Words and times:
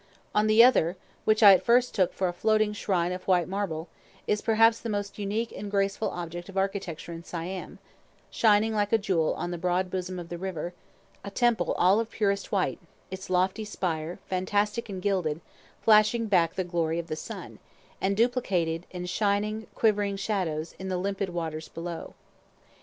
On 0.33 0.47
the 0.47 0.63
other, 0.63 0.97
which 1.25 1.43
at 1.43 1.61
first 1.63 1.93
I 1.93 1.95
took 1.95 2.11
for 2.15 2.27
a 2.27 2.33
floating 2.33 2.73
shrine 2.73 3.11
of 3.11 3.27
white 3.27 3.47
marble, 3.47 3.87
is 4.25 4.41
perhaps 4.41 4.79
the 4.79 4.89
most 4.89 5.19
unique 5.19 5.53
and 5.55 5.69
graceful 5.69 6.09
object 6.09 6.49
of 6.49 6.57
architecture 6.57 7.13
in 7.13 7.23
Siam; 7.23 7.77
shining 8.31 8.73
like 8.73 8.91
a 8.91 8.97
jewel 8.97 9.35
on 9.35 9.51
the 9.51 9.59
broad 9.59 9.91
bosom 9.91 10.17
of 10.17 10.29
the 10.29 10.39
river, 10.39 10.73
a 11.23 11.29
temple 11.29 11.73
all 11.77 11.99
of 11.99 12.09
purest 12.09 12.51
white, 12.51 12.79
its 13.11 13.29
lofty 13.29 13.63
spire, 13.63 14.17
fantastic 14.27 14.89
and 14.89 15.03
gilded, 15.03 15.39
flashing 15.83 16.25
back 16.25 16.55
the 16.55 16.63
glory 16.63 16.97
of 16.97 17.05
the 17.05 17.15
sun, 17.15 17.59
and 18.01 18.17
duplicated 18.17 18.87
in 18.89 19.05
shifting, 19.05 19.67
quivering 19.75 20.15
shadows 20.17 20.73
in 20.79 20.89
the 20.89 20.97
limpid 20.97 21.29
waters 21.29 21.67
below. 21.67 22.15